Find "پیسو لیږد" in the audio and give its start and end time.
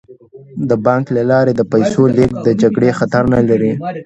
1.71-2.37